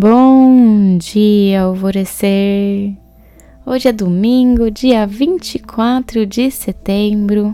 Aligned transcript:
Bom 0.00 0.96
dia, 0.96 1.62
alvorecer! 1.62 2.96
Hoje 3.66 3.88
é 3.88 3.92
domingo, 3.92 4.70
dia 4.70 5.04
24 5.04 6.24
de 6.24 6.52
setembro. 6.52 7.52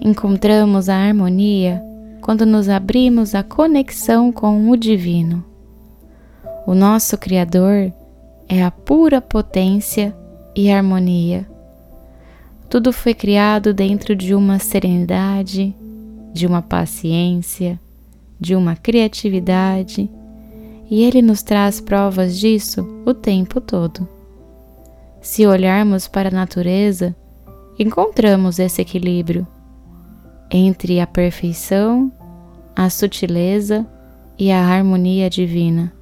Encontramos 0.00 0.88
a 0.88 0.96
harmonia 0.96 1.84
quando 2.22 2.46
nos 2.46 2.70
abrimos 2.70 3.34
à 3.34 3.42
conexão 3.42 4.32
com 4.32 4.70
o 4.70 4.78
Divino. 4.78 5.44
O 6.66 6.74
nosso 6.74 7.18
Criador 7.18 7.92
é 8.48 8.64
a 8.64 8.70
pura 8.70 9.20
potência 9.20 10.16
e 10.56 10.70
harmonia. 10.70 11.46
Tudo 12.70 12.94
foi 12.94 13.12
criado 13.12 13.74
dentro 13.74 14.16
de 14.16 14.34
uma 14.34 14.58
serenidade, 14.58 15.76
de 16.32 16.46
uma 16.46 16.62
paciência, 16.62 17.78
de 18.40 18.56
uma 18.56 18.74
criatividade 18.74 20.08
e 20.90 21.02
Ele 21.02 21.22
nos 21.22 21.42
traz 21.42 21.80
provas 21.80 22.38
disso 22.38 22.86
o 23.06 23.14
tempo 23.14 23.60
todo. 23.60 24.08
Se 25.20 25.46
olharmos 25.46 26.06
para 26.06 26.28
a 26.28 26.32
natureza, 26.32 27.14
encontramos 27.78 28.58
esse 28.58 28.82
equilíbrio 28.82 29.46
entre 30.50 31.00
a 31.00 31.06
perfeição, 31.06 32.12
a 32.76 32.90
sutileza 32.90 33.86
e 34.38 34.50
a 34.52 34.60
harmonia 34.60 35.30
divina. 35.30 35.92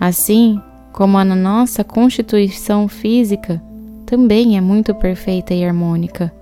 Assim 0.00 0.60
como 0.92 1.18
a 1.18 1.24
nossa 1.24 1.84
constituição 1.84 2.88
física 2.88 3.62
também 4.06 4.56
é 4.56 4.60
muito 4.60 4.94
perfeita 4.94 5.52
e 5.52 5.64
harmônica. 5.64 6.32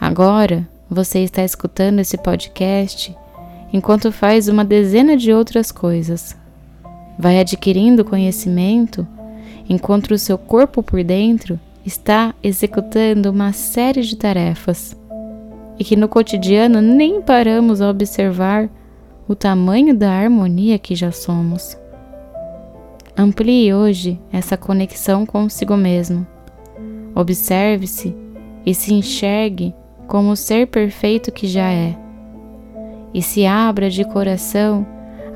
Agora 0.00 0.68
você 0.90 1.20
está 1.20 1.44
escutando 1.44 2.00
esse 2.00 2.18
podcast 2.18 3.16
enquanto 3.72 4.12
faz 4.12 4.48
uma 4.48 4.64
dezena 4.64 5.16
de 5.16 5.32
outras 5.32 5.72
coisas. 5.72 6.36
Vai 7.18 7.40
adquirindo 7.40 8.04
conhecimento 8.04 9.06
enquanto 9.68 10.12
o 10.12 10.18
seu 10.18 10.38
corpo 10.38 10.82
por 10.82 11.02
dentro 11.02 11.58
está 11.84 12.34
executando 12.42 13.30
uma 13.30 13.52
série 13.52 14.02
de 14.02 14.16
tarefas 14.16 14.96
e 15.78 15.84
que 15.84 15.96
no 15.96 16.08
cotidiano 16.08 16.80
nem 16.80 17.20
paramos 17.20 17.80
a 17.80 17.90
observar 17.90 18.68
o 19.28 19.34
tamanho 19.34 19.94
da 19.96 20.10
harmonia 20.10 20.78
que 20.78 20.94
já 20.94 21.10
somos. 21.10 21.76
Amplie 23.16 23.72
hoje 23.72 24.18
essa 24.32 24.56
conexão 24.56 25.24
consigo 25.24 25.76
mesmo. 25.76 26.26
Observe-se 27.14 28.14
e 28.64 28.74
se 28.74 28.92
enxergue 28.92 29.74
como 30.06 30.30
o 30.30 30.36
ser 30.36 30.66
perfeito 30.66 31.32
que 31.32 31.46
já 31.46 31.70
é 31.70 32.05
e 33.12 33.22
se 33.22 33.46
abra 33.46 33.88
de 33.90 34.04
coração 34.04 34.86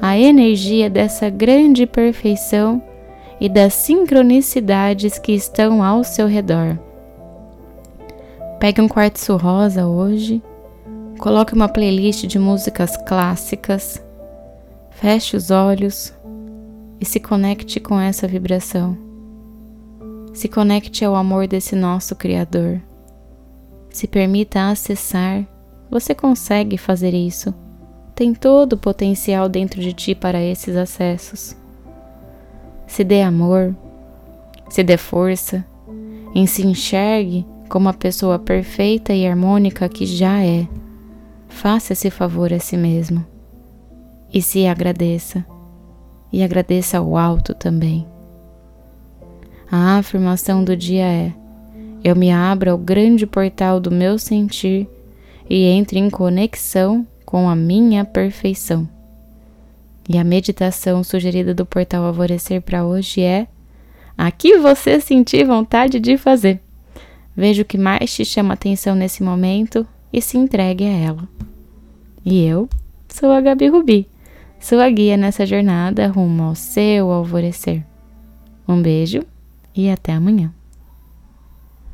à 0.01 0.19
energia 0.19 0.89
dessa 0.89 1.29
grande 1.29 1.87
perfeição 1.87 2.83
e 3.41 3.49
das 3.49 3.75
sincronicidades 3.75 5.19
que 5.19 5.33
estão 5.33 5.83
ao 5.83 6.05
seu 6.05 6.27
redor. 6.27 6.79
Pegue 8.59 8.81
um 8.81 8.89
quartzo 8.89 9.37
rosa 9.37 9.87
hoje, 9.87 10.43
coloque 11.19 11.55
uma 11.55 11.69
playlist 11.69 12.27
de 12.27 12.39
músicas 12.39 12.97
clássicas, 13.07 14.03
feche 14.91 15.37
os 15.37 15.51
olhos 15.51 16.13
e 17.01 17.05
se 17.07 17.19
conecte 17.19 17.81
com 17.81 17.99
essa 17.99 18.29
vibração. 18.29 18.97
Se 20.35 20.47
conecte 20.47 21.05
ao 21.05 21.15
amor 21.15 21.47
desse 21.47 21.75
nosso 21.75 22.15
Criador. 22.15 22.81
Se 23.89 24.07
permita 24.07 24.71
acessar, 24.71 25.45
você 25.91 26.15
consegue 26.15 26.79
fazer 26.79 27.13
isso 27.13 27.55
tem 28.21 28.35
todo 28.35 28.75
o 28.75 28.77
potencial 28.77 29.49
dentro 29.49 29.81
de 29.81 29.95
ti 29.95 30.15
para 30.15 30.43
esses 30.43 30.77
acessos. 30.77 31.57
Se 32.87 33.03
dê 33.03 33.23
amor, 33.23 33.75
se 34.69 34.83
dê 34.83 34.99
força, 34.99 35.65
em 36.35 36.47
se 36.47 36.67
enxergue 36.67 37.47
como 37.67 37.89
a 37.89 37.95
pessoa 37.95 38.39
perfeita 38.39 39.15
e 39.15 39.27
harmônica 39.27 39.89
que 39.89 40.05
já 40.05 40.45
é. 40.45 40.69
Faça 41.49 41.95
esse 41.95 42.11
favor 42.11 42.53
a 42.53 42.59
si 42.59 42.77
mesmo. 42.77 43.25
E 44.31 44.43
se 44.43 44.67
agradeça. 44.67 45.43
E 46.31 46.43
agradeça 46.43 46.99
ao 46.99 47.17
alto 47.17 47.55
também. 47.55 48.07
A 49.73 49.97
afirmação 49.97 50.63
do 50.63 50.77
dia 50.77 51.07
é: 51.07 51.33
Eu 52.05 52.15
me 52.15 52.31
abro 52.31 52.71
ao 52.71 52.77
grande 52.77 53.27
portal 53.27 53.81
do 53.81 53.91
meu 53.91 54.19
sentir 54.19 54.87
e 55.51 55.65
entre 55.65 55.99
em 55.99 56.09
conexão 56.09 57.05
com 57.27 57.49
a 57.49 57.57
minha 57.57 58.05
perfeição. 58.05 58.89
E 60.09 60.17
a 60.17 60.23
meditação 60.23 61.03
sugerida 61.03 61.53
do 61.53 61.67
portal 61.67 62.05
Alvorecer 62.05 62.63
para 62.63 62.87
hoje 62.87 63.21
é 63.21 63.49
a 64.17 64.31
que 64.31 64.59
você 64.59 65.01
sentir 65.01 65.45
vontade 65.45 65.99
de 65.99 66.17
fazer. 66.17 66.61
Veja 67.37 67.63
o 67.63 67.65
que 67.65 67.79
mais 67.79 68.15
te 68.15 68.25
chama 68.25 68.55
atenção 68.55 68.95
nesse 68.95 69.23
momento 69.23 69.87
e 70.13 70.23
se 70.23 70.39
entregue 70.39 70.85
a 70.85 70.97
ela. 70.97 71.29
E 72.25 72.45
eu 72.45 72.69
sou 73.09 73.33
a 73.33 73.41
Gabi 73.41 73.69
Rubi, 73.69 74.09
sua 74.61 74.89
guia 74.91 75.17
nessa 75.17 75.47
jornada 75.47 76.07
rumo 76.07 76.45
ao 76.45 76.55
seu 76.55 77.11
alvorecer. 77.11 77.85
Um 78.69 78.81
beijo 78.81 79.23
e 79.75 79.89
até 79.91 80.13
amanhã. 80.13 80.53